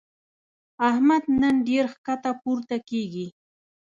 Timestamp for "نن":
1.41-1.55